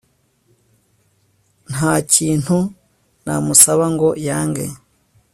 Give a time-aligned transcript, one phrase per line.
[1.71, 2.57] ntakintu
[3.23, 4.65] namusaba ngo yange